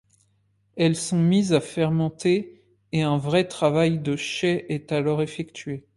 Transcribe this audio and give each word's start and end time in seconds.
Elles 0.77 0.95
sont 0.95 1.21
mises 1.21 1.53
à 1.53 1.61
fermenter 1.61 2.63
et 2.91 3.03
un 3.03 3.19
vrai 3.19 3.47
travail 3.47 3.99
de 3.99 4.15
chai 4.15 4.65
est 4.73 4.91
alors 4.91 5.21
effectué. 5.21 5.85